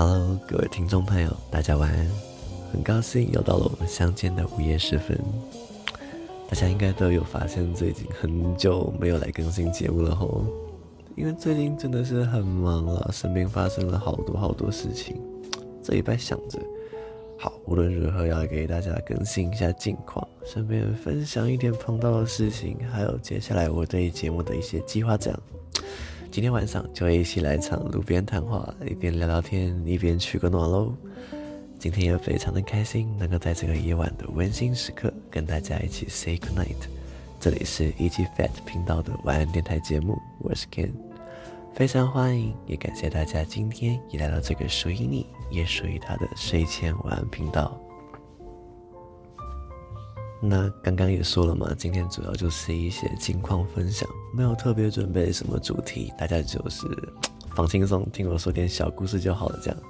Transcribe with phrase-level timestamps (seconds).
[0.00, 2.08] Hello，各位听众朋友，大家晚安。
[2.72, 5.18] 很高兴又到了我们相见的午夜时分。
[6.48, 10.44] 大家应该都有发现，最近很久没有来更新节目了吼，
[11.16, 15.20] 因为最近真的是很忙了，身边发生了好多好多事情。
[15.82, 16.60] 这礼拜想着，
[17.36, 25.16] 好，无论如何要给大家更新一下近况，顺便分享一点碰到的事情，还有接下来我对节目的一些计划。
[25.16, 25.40] 这样，
[26.30, 30.94] 今天晚上就会一起来场路边谈话，一边聊聊天，一边取个暖喽。
[31.78, 36.76] 今天也非常的开心，能够在这个夜晚的温馨时刻跟大家一起 say good night。
[37.40, 40.92] 这里是 EG Fat 频道的晚安电台节目，我是 Ken，
[41.74, 45.26] 非常欢迎，也感谢大家今天也来到这个属于你。
[45.50, 47.80] 也属于他的睡前晚安频道。
[50.40, 56.86] 那刚刚也说了嘛，今天主要就是一些近况分享，没有特别准备什么主题，大家就是
[57.50, 59.58] 放轻松，听我说点小故事就好了。
[59.62, 59.80] 这样，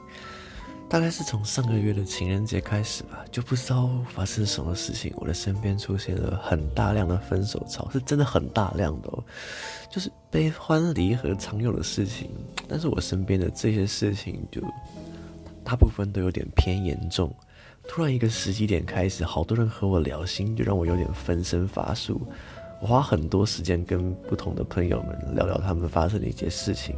[0.88, 9.22] 大概是从上个月的情人节开始吧，就不知道发生什么事情，我的身边出现了很大量的分手潮，是真的很大量的哦，
[9.90, 12.30] 就是悲欢离合常有的事情，
[12.66, 14.62] 但是我身边的这些事情就。
[15.64, 17.30] 大部分都有点偏严重，
[17.88, 22.20] 突然一个时机点开始，好多人和我聊心，就让我有点分身乏术。
[22.80, 26.94] 我花很多时间跟不同的朋友们聊聊他们发生的一些事情。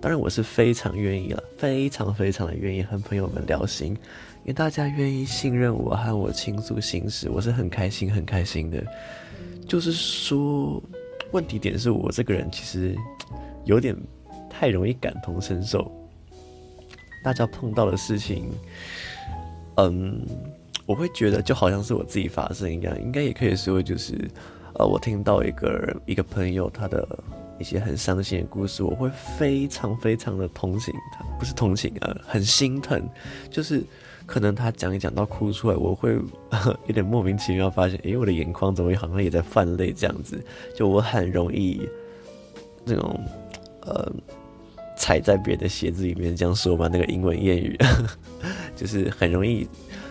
[0.00, 8.82] 当然，我是非常愿意了， 非常非常的愿意和朋友们聊心，因为大家愿意信任我和我倾诉心事，我是很开心很开心的。
[9.68, 10.82] 就是说，
[11.32, 12.96] 问题点是我这个人其实
[13.64, 13.94] 有点
[14.48, 15.90] 太容易感同身受。
[17.22, 18.50] 大家碰到的事情，
[19.88, 20.20] 嗯，
[20.84, 24.12] 我会觉得就好像是我自己发生一样，应该也可以说就是，
[24.74, 27.08] 呃，我听到一个一个朋友他的
[27.58, 29.08] 一些很伤心的故事，我会
[29.38, 33.02] 非常非常的同情他，不是同情啊，很心疼，
[33.48, 33.82] 就是
[34.26, 36.12] 可能他讲一讲到哭出来，我会
[36.86, 40.44] 有点莫名其妙发现，诶，我的眼眶怎么好像也在泛泪这样子，
[40.76, 41.80] 就我很容易
[42.84, 43.20] 那种，
[43.82, 44.12] 呃。
[45.00, 46.86] 踩在别人的鞋子里面，这样说嘛？
[46.92, 47.74] 那个英文谚语，
[48.76, 49.66] 就是很容易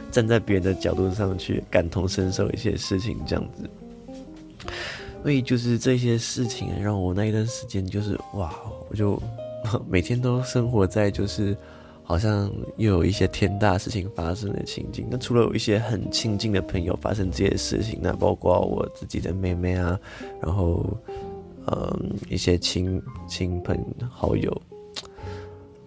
[0.09, 3.69] 站在别人的角度上去感同身受一些事情，这样子。
[5.21, 8.51] 所以就是这些事情让我那一段时间就是哇，
[8.89, 9.21] 我就
[9.87, 11.55] 每天都生活在就是
[12.01, 15.05] 好像又有一些天大事情发生的情景。
[15.11, 19.99] 那除了有一些很亲近的朋友发生这些事情，那包括我自己的妹妹啊，
[20.41, 20.83] 然后
[21.67, 23.77] 嗯一些亲亲朋
[24.09, 24.61] 好友。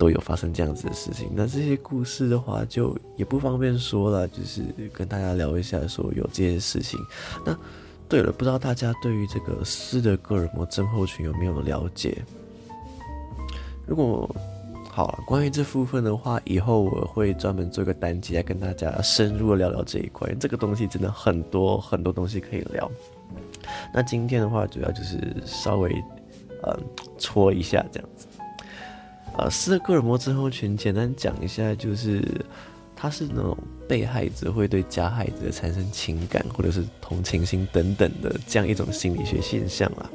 [0.03, 6.99] 都有发生这样子的事情，那这些故事的话就也不方便说了，就是跟大家聊一下，说有这些事情。
[7.47, 7.57] 那
[8.09, 12.21] 对了，不知道大家对于这个斯德哥尔摩症候群有没有了解？
[13.87, 14.29] 如果
[14.91, 22.91] 好了，关于这部分的话，以后我会专门做一个单集来跟大家深入的聊聊这一块，这个东西真的很多很多东西可以聊。
[23.95, 25.93] 那今天的话，主要就是稍微
[26.67, 26.77] 嗯
[27.19, 28.27] 戳一下这样子。
[29.39, 32.23] 呃，斯德哥尔摩症候群，简单讲一下，就是
[32.95, 33.57] 他是那种
[33.89, 40.11] 被害者会对加害者产生情感或者是同情心等等的这样一种心理学现象啦。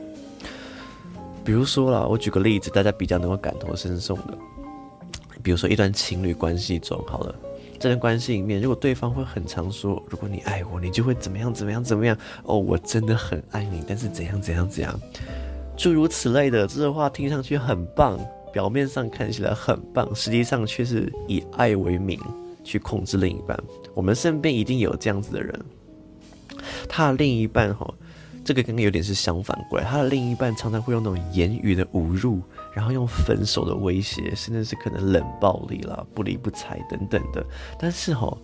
[1.44, 4.38] 比如说啦，我举个例子，大家比较能够感同身受的，
[5.41, 7.33] 比如说一段情侣关系中，好了，
[7.79, 15.00] 这段关系里面，如果对方会很常说，如果你爱我，你就会怎么样怎么样怎么样，哦，我真的很爱你，但是怎样怎样怎样，
[15.75, 18.19] 诸如此类的，这个话听上去很棒。
[18.51, 22.19] 表面上看起来很棒，实际上却是以爱为名
[22.63, 23.57] 去控制另一半。
[23.93, 25.65] 我们身边一定有这样子的人，
[26.87, 27.93] 他的另一半哈，
[28.43, 32.41] 这个刚刚有点是相反过来，他的另一半常常会用那种言语的侮辱，
[32.73, 37.45] 然后用分手的威胁，甚至是可能冷暴力啦、不理不睬等等的。
[37.79, 38.37] 但是哈。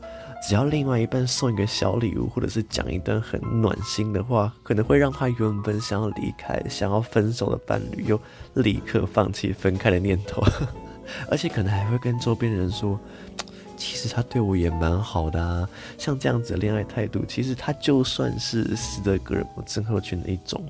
[0.45, 8.19] 只要另外一半送一个小礼物，或者是讲一段很暖心的话，可能会让他原本想要离开、想要分手的伴侣，又
[8.55, 10.44] 立刻放弃分开的念头，
[11.31, 13.00] 而且可能还会跟周边人说，
[13.77, 15.68] 其实他对我也蛮好的啊。
[15.97, 20.62] 像这样子的恋爱态度，其实他就算是斯德哥尔摩症候群的一种。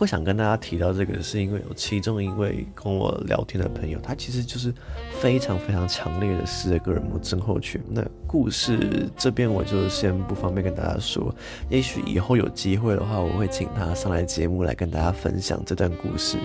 [0.00, 4.72] 会想跟大家提到这个，是因为有其中一位跟我聊天的朋友，他其实就是
[5.20, 7.78] 非常非常强烈的斯德哥尔摩症候群。
[7.86, 11.34] 那故事这边我就先不方便跟大家说，
[11.68, 16.38] 也许以后有机会的话，我会请他上来节目来跟大家分享这段故事。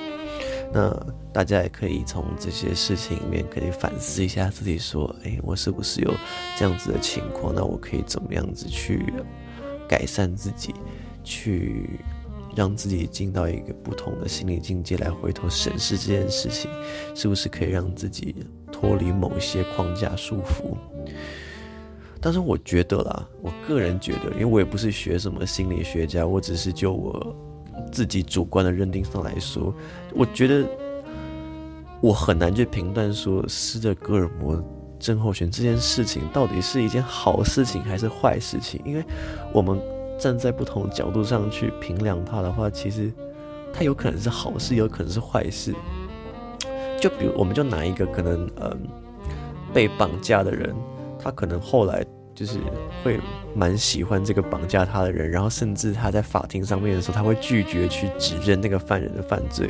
[0.73, 0.93] 那
[1.31, 6.13] 大家也可以从这些事情里面可以反思一下自己，说，诶，我是不是有
[6.59, 7.55] 这样子的情况？
[7.55, 9.13] 那我可以怎么样子去
[9.87, 10.75] 改善自己，
[11.23, 11.89] 去。
[12.55, 16.71] 让自己进到一个不同的心理境界来回头审视这件事情，
[17.13, 18.35] 是不是可以让自己
[18.71, 20.77] 脱离某些框架束缚。
[22.21, 27.35] 但是我觉得啦，我个人觉得，因为我也不是学什么心理学家，我只是就我
[27.91, 29.71] 自己主观的认定上来说，
[30.13, 30.65] 我觉得
[32.01, 34.63] 我很难去评断说斯德哥尔摩
[34.97, 39.03] 症候群这件事情到底是一件好事情还是坏事情，因为
[39.53, 39.79] 我们
[40.17, 43.11] 站在不同角度上去评量它的话，其实
[43.73, 45.73] 它有可能是好事，有可能是坏事。
[46.99, 48.87] 就比如，我们就拿一个可能，嗯，
[49.73, 50.73] 被绑架的人，
[51.19, 52.03] 他可能后来
[52.33, 52.57] 就是
[53.03, 53.19] 会
[53.53, 59.69] 蛮喜欢这个绑架他的人，然后甚至他在法庭上面的时候，他会拒绝去指认那个犯人的犯罪。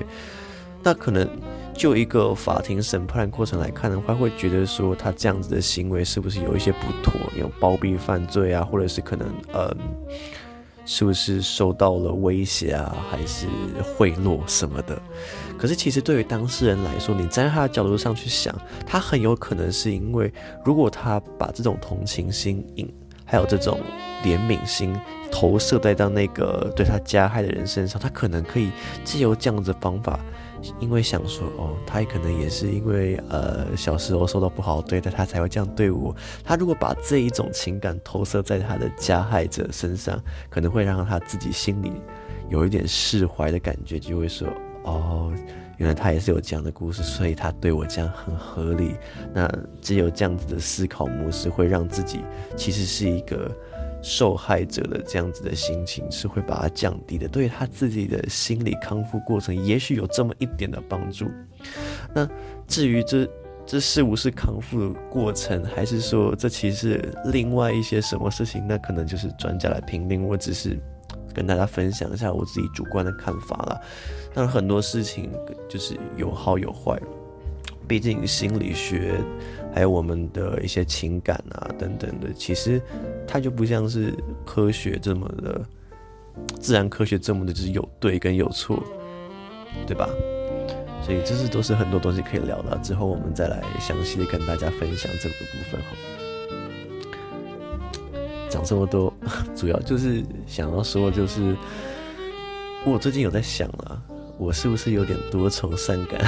[0.85, 1.27] 那可能
[1.73, 9.77] 就一个法庭审判过程来看的话，会觉得说他这样子的行为是不是有一些不妥，有包庇犯罪啊，或者是可能，嗯。
[10.87, 13.47] 是不是受到了威胁啊，还是
[13.81, 14.95] 贿赂什么的？
[15.57, 18.55] 可是其实对于当事人来说，你站在他的角度上去想，
[18.85, 20.31] 他很有可能是因为，
[20.63, 22.63] 如果他把这种同情心、
[23.25, 23.79] 还有这种
[24.23, 24.95] 怜悯心
[25.31, 28.69] 投射在到那个对他加害的人身上，他可能可以
[29.03, 30.19] 借由这样子方法。
[30.79, 36.15] 因为想说哦，他可能也是因为呃小时候受到不好对待，他才会这样对我。
[36.43, 41.91] 他如果把这一种情感投射在他的加害者身上，可能会让他自己心里
[42.49, 44.47] 有一点释怀的感觉，就会说
[44.83, 45.33] 哦，
[45.77, 48.95] 原来他也是有这样的故事，所以他对我这样很合理。
[49.33, 49.51] 那
[49.81, 52.21] 只有这样子的思考模式，会让自己
[52.55, 53.51] 其实是一个。
[54.07, 61.25] 受害者的这样子的心情是会把它降低的，对他自己的心理康复过程，也许有这么一点的帮助。
[62.13, 62.29] 那
[62.67, 63.27] 至于这
[63.65, 70.23] 这是不是康复的过程，还是说这其实是另外一些什么事情，那可能就是专家来评定。
[70.23, 70.79] 我只是
[71.33, 73.81] 跟大家分享一下我自己主观的看法啦。
[74.35, 75.31] 但很多事情
[75.67, 76.95] 就是有好有坏，
[77.87, 79.19] 毕竟心理学。
[79.75, 82.81] 还有我们的一些情感啊，等等的，其实
[83.27, 84.13] 它就不像是
[84.45, 85.61] 科学这么的，
[86.61, 88.81] 自然科学这么的，就是有对跟有错，
[89.85, 90.07] 对吧？
[91.03, 95.87] 所以这是都是很多东西可以聊的，之后我们再来详细的跟大家分享这个部分哈。
[98.47, 99.13] 讲这么多，
[99.57, 101.53] 主要就是想要说，就是
[102.85, 104.01] 我最近有在想啊，
[104.37, 106.21] 我是不是有点多愁善感？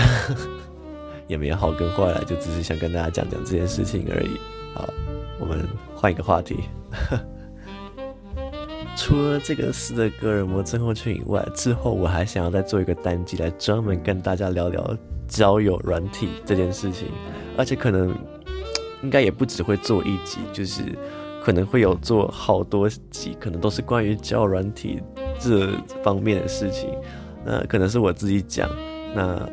[1.27, 4.29] 也没有好跟坏了，就只是想跟大家讲讲这件事情而已。
[4.73, 4.87] 好，
[5.39, 6.57] 我们换一个话题。
[8.95, 14.97] 除了这个斯德哥尔摩症候群以外，之后我还想要再做一个单集来专门跟大家聊聊
[15.27, 17.07] 交友软体这件事情，
[17.57, 18.15] 而且可能
[19.03, 20.81] 应该也不只会做一集，就是
[21.43, 24.99] 可能会有做好多集，可能都是关于交友软体
[25.39, 25.71] 这
[26.03, 26.89] 方面的事情。
[27.45, 28.69] 那可能是我自己讲，
[29.15, 29.47] 那。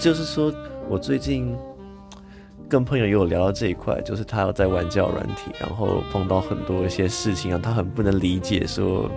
[0.00, 0.50] 就是说，
[0.88, 1.54] 我最近
[2.70, 9.10] 跟朋友也有聊到这一块，就是他要在玩教软体，然后碰到很多一些事情，啊他很不能理解，说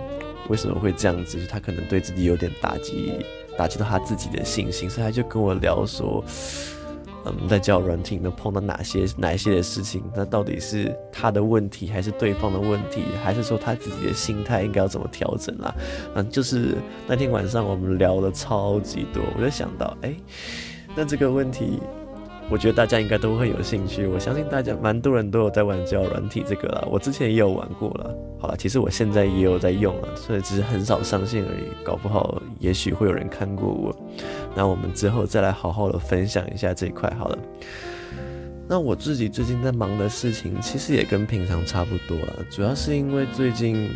[0.50, 3.12] 为什么会这样子，他可能对自己有点打击，
[3.56, 6.22] 打击到他自己的信心，所以他就跟我聊说，
[7.24, 15.74] 嗯，在教软体能碰到哪些哪些的事情，那到底是他的问题，还是对方的问题，还是说他自己的心态应该要怎么调整啦？
[16.14, 16.76] 嗯，就是
[17.06, 20.14] 那天晚上我们聊了超级多，我就想到，哎。
[20.96, 21.80] 那这个问题，
[22.48, 24.06] 我觉得大家应该都会有兴趣。
[24.06, 28.14] 我相信大家蛮多人都有在玩交软体这个啦，我之前也有玩过了。
[28.38, 31.66] 好了，其实我现在也有在用了，所以只是很少上线而已。
[31.82, 33.96] 搞不好，也许会有人看过我。
[34.54, 37.38] 那我们之后再来好好的分享一下这一块好了。
[38.68, 43.90] 那我自己最近在忙的事情，其实也跟平常差不多了，主要是因为最近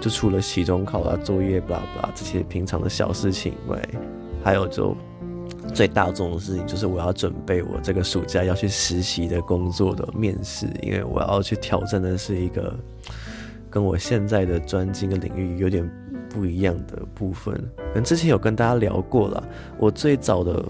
[0.00, 3.88] 就除了期中考啊、作业、blah blah 这些平常的小事情以外，
[4.44, 4.96] 还有就。
[5.72, 12.72] 最大众的事情就是我要准备我这个暑假要去实习的工作的面试，因为我要去挑战的是一个
[13.70, 15.88] 跟我现在的专精的领域有点
[16.28, 17.54] 不一样的部分。
[17.76, 19.42] 可能之前有跟大家聊过了，
[19.78, 20.64] 我最早的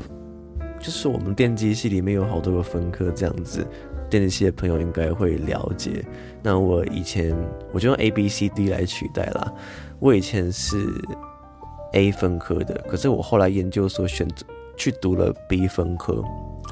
[0.78, 3.66] 就是我们电机系里面有好多个分科这样子，
[4.08, 6.04] 电机系的朋友应该会了解。
[6.42, 7.36] 那我以前
[7.72, 9.52] 我就用 A B C D 来取代啦，
[9.98, 10.86] 我以前是
[11.92, 14.46] A 分科的，可是我后来研究所选择。
[14.76, 16.22] 去读了 B 分科，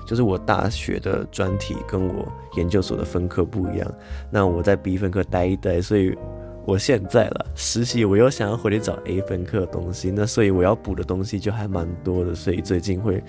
[0.06, 3.94] 就是我大学的专题跟我研究所的分科不一样。
[4.30, 6.16] 那我在 B 分科待一待，所以
[6.64, 13.22] 我现在了实习，我又想要回去找 A 分科的东西，那所以我要补的东西就还蛮多的，所以最近会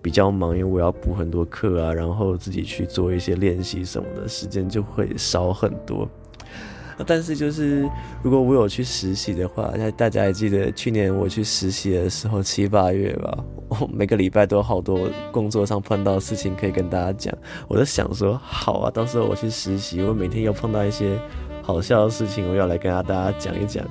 [0.00, 6.08] 比较忙，因为我要补很多课啊，然后自己去做一些练习什么的，时间就会少很多。
[7.06, 7.88] 但是就是
[8.22, 13.38] 如果我有去实习的话，那大家还记得去年我去实习的时候七八月吧？
[13.68, 17.32] 我每个礼拜都有好多工作上碰到的事情可以跟大家讲。
[17.68, 21.18] 我就想说，好啊，到时候我去实习，我每天又碰到一些
[21.62, 23.84] 好笑的事情，我要来跟大家讲一讲。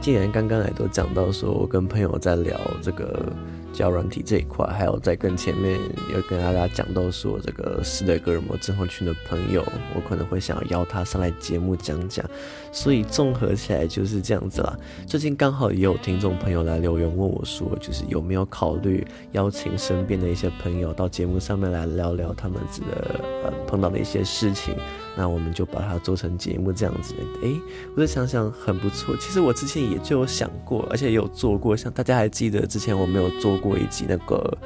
[0.00, 3.32] 既然刚刚也都讲到说，我跟朋友在聊这个。
[3.78, 5.78] 交软体这一块，还有在跟前面
[6.12, 12.28] 有跟大家讲到说，这个斯德哥尔摩症候群的朋友，我可能会想要邀他上来节目讲讲，
[12.72, 14.76] 所以综合起来就是这样子啦。
[15.06, 22.58] 最近刚好也有听众朋友来留言问我说，就是有没有考虑邀请身边的一些朋友到节目上面来聊聊他们
[22.90, 24.74] 的呃碰到的一些事情。
[25.18, 27.60] 那我们就把它做成节目这样子，哎、欸，
[27.96, 29.16] 我就想想很不错。
[29.16, 31.76] 其实我之前也就有想过，而且也有做过。
[31.76, 34.58] 像大家还记得之前我没有做过一集那个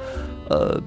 [0.51, 0.79] 呃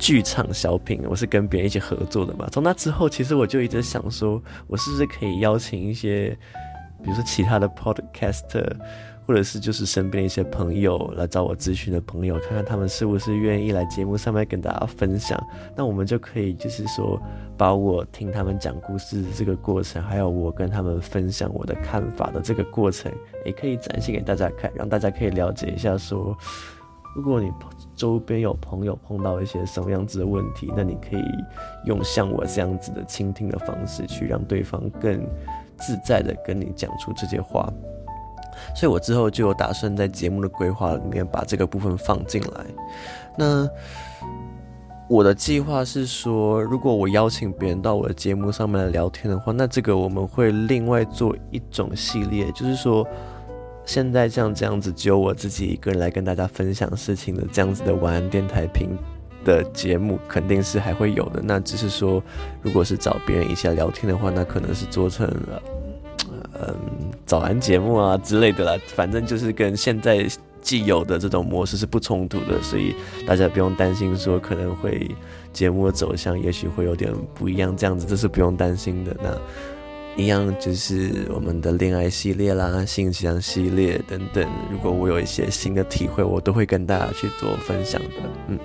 [0.00, 2.48] 剧场小品，我是跟别人一起合作的嘛。
[2.50, 6.36] 从那之后，其实我就一直想说，我是不是可以邀请一些，
[7.04, 8.66] 比如说其他的 podcaster。
[9.30, 15.40] 或者是就是身边的一些朋友来找我咨询的朋友，看看他们是不是愿意来节目上面跟大家分享。
[15.76, 17.16] 那我们就可以就是说，
[17.56, 23.12] 把我听他们讲故事的这个过程，还有我跟他们分享我的看法的这个过程，
[23.44, 26.36] 也可以展现给大家看，让大家可以了解一下说，
[27.14, 27.52] 如果你
[27.94, 31.22] 周边有朋友碰到一些什么样子的问题，那你可以
[31.84, 35.24] 用像我这样子的倾听的方式，去让对方更
[35.76, 37.72] 自在的跟你讲出这些话。
[38.74, 42.64] 所以我之后就有打算在节目的规划里面把这个部分放进来。
[43.36, 43.68] 那
[45.08, 53.04] 我的计划是说，如果我邀请别人到我的节目上面来聊天的话，那这个我们会另外做一种系列，就是说，
[53.84, 58.90] 现在像这样子只有我自己一个人来跟大家分享事情的这样子的晚安电台频
[59.44, 61.40] 的节目，肯定是还会有的。
[61.42, 62.22] 那只是说，
[62.62, 65.60] 如果是找别人一起来聊天的话，那可能是做成了。
[66.54, 66.74] 嗯，
[67.24, 70.26] 早安节目啊之类的啦，反正就是跟现在
[70.60, 72.94] 既有的这种模式是不冲突的，所以
[73.26, 75.10] 大家不用担心说可能会
[75.52, 79.16] 节目的走向也许会有点不一样，这样子这是不用担心的。
[79.22, 88.08] 那一样就是我们的恋爱系列啦、性向系列等等，如果我有一些新的体会，我都会跟大家去做分享的。
[88.48, 88.58] 嗯，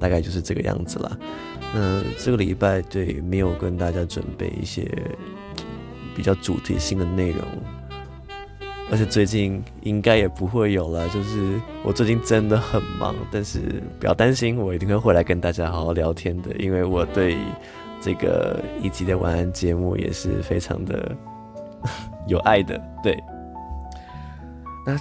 [0.00, 1.16] 大概就是这个样子啦。
[1.74, 4.90] 那这个礼拜对没有跟大家准备一些。
[6.14, 7.40] 比较主题性的内容，
[8.90, 11.08] 而且最近应该也不会有了。
[11.08, 16.54] 就是我最近真的很忙，但是不要担心，我一定会回来跟大家好好聊天的。
[16.56, 17.36] 因为我对
[18.00, 21.16] 这个一集的晚安节目也是非常的
[22.28, 22.80] 有爱的。
[23.02, 23.18] 对，
[24.86, 24.96] 那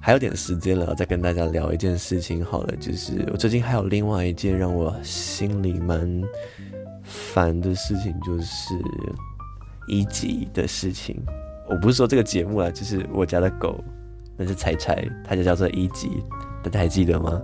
[0.00, 2.74] 还有点时间了，再跟大家聊一件事情好了。
[2.76, 6.22] 就是我最近还有另外一件让我心里蛮
[7.02, 8.74] 烦的事情，就是。
[9.86, 11.20] 一集的事情，
[11.68, 13.82] 我不是说这个节目啊，就是我家的狗，
[14.36, 16.22] 那是柴柴，它就叫做一集，
[16.62, 17.40] 大家还记得吗？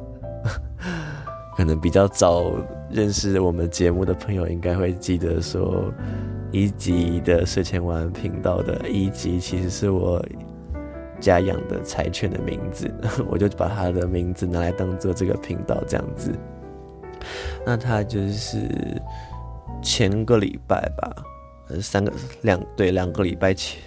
[1.57, 2.51] 可能比较早
[2.91, 5.93] 认识我们节目的朋友，应该会记得说，
[6.51, 10.25] 一集的睡前玩频道的一集，其实是我
[11.21, 12.91] 家养的柴犬的名字，
[13.29, 16.33] 我就把它的名字拿来当做这个频道这样子。
[17.65, 18.67] 那它就是
[19.83, 21.15] 前个礼拜吧。
[21.81, 22.13] 三个
[22.43, 23.81] 两对两个礼拜前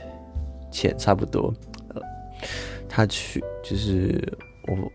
[0.72, 1.54] 前差不多，
[1.90, 2.02] 呃，
[2.88, 4.22] 他去就是
[4.68, 4.92] 我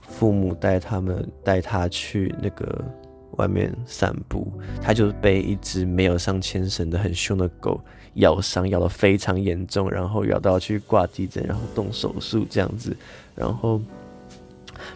[0.00, 2.84] 父母带他们带他去那个
[3.32, 7.80] 外面散步，他就被一只没有上牵绳的很凶的狗
[8.14, 12.96] 咬伤，咬得非常严重，然后咬到去挂急诊，然后动手术这样子，
[13.34, 13.80] 然后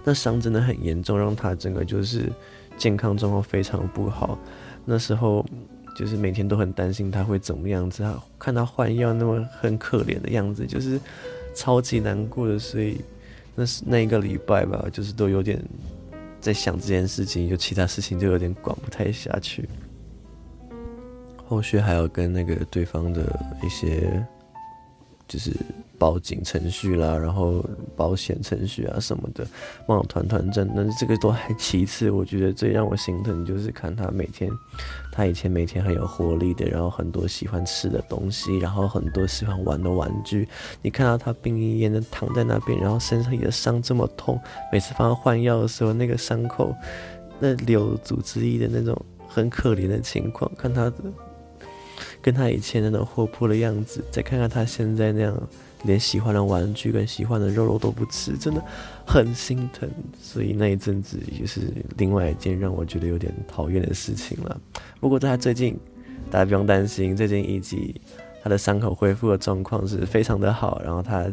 [0.05, 2.33] 那伤真的很严重，让他整个就是
[2.79, 4.39] 健康状况非常不好，
[4.85, 5.45] 那时候。
[5.97, 11.01] 就是每天都很担心他会怎么样子，他看他换药那么很可怜的样子，就是
[11.55, 12.59] 超级难过的。
[12.59, 13.01] 所以
[13.55, 15.63] 那是那一个礼拜吧，就是都有点
[16.41, 19.69] 在想这件事情，就其他事情就有点管不太下去。
[21.47, 24.25] 后续还有跟那个对方的一些
[25.27, 25.53] 就是。
[26.01, 27.63] 报警程序啦，然后
[27.95, 29.47] 保险程序啊什么的，
[29.87, 30.67] 忙得团团转。
[30.75, 34.51] 但是这个都还其次，我觉得最让我心疼就是看他每天，
[35.13, 40.49] 他以前每天很有活力的，然后很多喜欢吃的东西，然后很多喜欢玩的玩具。
[40.81, 44.41] 你看到他病恹恹的躺在那边，然后身上也伤这么痛，
[44.73, 46.75] 每次帮他换药的时候，那个伤口
[47.39, 50.95] 那流组织液的那种很可怜的情况，看他的
[52.23, 55.49] 跟他以前那种活泼的样子，再看看他现在那样。
[55.85, 58.63] 连喜欢的玩具跟喜欢的肉肉都不吃，真的
[59.07, 59.89] 很心疼。
[60.21, 64.61] 所以那一阵子也是另外一件让我觉得有点讨厌的事情了。
[65.01, 65.79] 不过在他最近，
[66.31, 68.01] 大家不用担心，最近一集
[68.43, 70.81] 他的伤口恢复的状况是非常的好。
[70.85, 71.27] 然后他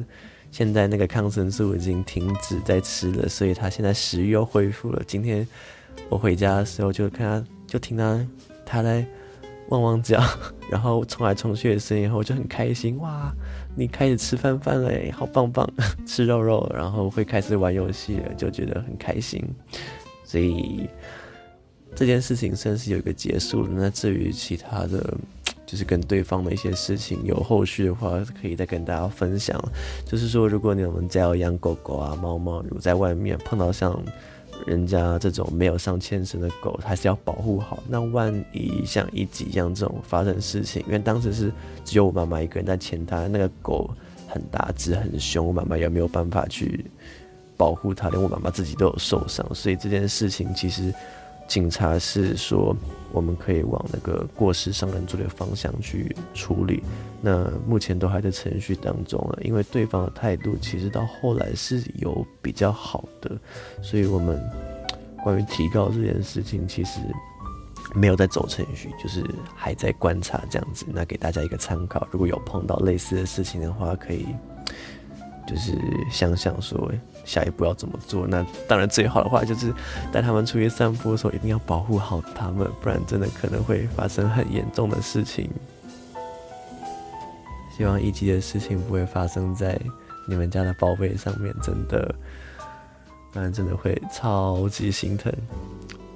[0.50, 5.02] 现在那个抗生素已经停止在吃了，所以他现在食欲又恢复了。
[5.06, 5.46] 今天
[6.10, 8.28] 我回家的时候就看他，就听他
[8.66, 9.06] 他在
[9.70, 10.22] 汪汪叫，
[10.72, 13.34] 然后冲来冲去的声音，然后我就很开心哇！
[13.76, 15.70] 你开始吃饭饭了，好棒棒，
[16.08, 19.44] 吃肉肉，然后会开始玩游戏了，就觉得很开心。
[20.24, 20.90] 所以
[21.96, 23.70] 这件事情算是有一个结束了。
[23.72, 25.18] 那至于其他的，
[25.66, 29.58] 就是跟对方的一些事情有后续的话，可以再跟大家分享。
[30.06, 33.98] 就是说，如果你们家有养狗狗啊、猫猫，如果在外面碰到像
[34.66, 37.84] 人家这种没有上牵绳的狗，还是要保护好。
[37.88, 41.52] 那万一像一级一样这种发生事情，因为当时是
[41.86, 43.90] 只有我妈妈一个人在牵它，那个狗
[44.28, 46.86] 很大只很凶，我妈妈也没有办法去。
[47.60, 50.94] 保护它，连我妈妈自己都有受伤，所以这件事情其实
[51.48, 52.76] 警察是说
[53.12, 56.84] 我们可以往那个过失伤人罪的方向去处理。
[57.22, 63.32] 那目前都还在程序当中了，因为对方的态度其实到后来是有比较好的，
[63.82, 64.40] 所以我们
[65.24, 67.00] 关于提告这件事情其实
[67.96, 69.24] 没有在走程序，就是
[69.56, 70.86] 还在观察这样子。
[70.90, 74.28] 那给大家一个参考，如果有碰到类似的事情的话，可以。
[75.48, 75.72] 就是
[76.12, 76.92] 想想说，
[77.28, 78.26] 下一步要怎么做？
[78.26, 79.72] 那当然最好的话就是
[80.12, 85.48] 带他们出去散步的时候，一定要保护好他们，不然真的可能会发生很严重的事情。
[87.78, 89.80] 希望一级的事情不会发生在
[90.28, 92.16] 你们家的宝贝上面，真的，
[93.32, 95.32] 不然真的会超级心疼。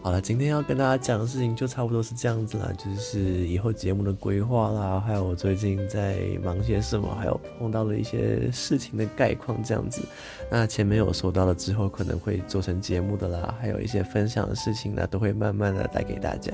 [0.03, 10.01] 好了，今天要跟大家讲的事情就差不多是这样子啦，就是以后节目的规划啦，还有我最近在忙些什么，还有碰到的一些事情的概况这样子。
[10.50, 16.51] 那前面有说到了之后可能会做成节目的啦，还有一些分享的事情呢，都会慢慢的带给大家。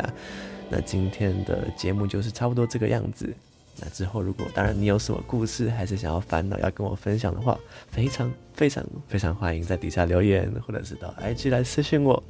[0.70, 3.34] 那今天的节目就是差不多这个样子。
[3.80, 7.58] 那之后如果当然你有什么故事，还是想要烦恼要跟我分享的话，
[7.92, 12.21] 非常非常非常欢迎在底下留言，或者是到 IG 来私信我。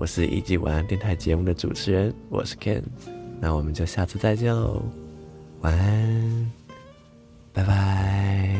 [0.00, 2.82] 我是一级晚安电台节目的主持人，我是 Ken，
[3.38, 4.82] 那我们就下次再见喽，
[5.60, 6.52] 晚安，
[7.52, 8.59] 拜拜。